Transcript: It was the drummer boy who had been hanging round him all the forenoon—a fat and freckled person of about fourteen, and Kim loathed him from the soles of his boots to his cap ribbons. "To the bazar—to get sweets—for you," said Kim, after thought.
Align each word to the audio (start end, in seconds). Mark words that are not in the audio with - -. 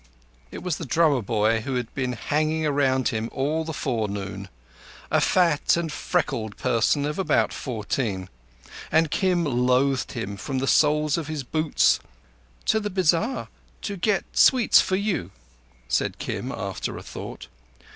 It 0.49 0.63
was 0.63 0.77
the 0.77 0.85
drummer 0.87 1.21
boy 1.21 1.61
who 1.61 1.75
had 1.75 1.93
been 1.93 2.13
hanging 2.13 2.65
round 2.67 3.09
him 3.09 3.29
all 3.31 3.63
the 3.63 3.71
forenoon—a 3.71 5.21
fat 5.21 5.77
and 5.77 5.91
freckled 5.91 6.57
person 6.57 7.05
of 7.05 7.19
about 7.19 7.53
fourteen, 7.53 8.27
and 8.91 9.11
Kim 9.11 9.45
loathed 9.45 10.13
him 10.13 10.37
from 10.37 10.57
the 10.57 10.65
soles 10.65 11.19
of 11.19 11.27
his 11.27 11.43
boots 11.43 11.99
to 11.99 12.01
his 12.01 12.01
cap 12.01 12.09
ribbons. 12.13 12.71
"To 12.71 12.79
the 12.79 12.89
bazar—to 12.89 13.97
get 13.97 14.23
sweets—for 14.35 14.95
you," 14.95 15.29
said 15.87 16.17
Kim, 16.17 16.51
after 16.51 16.99
thought. 17.03 17.45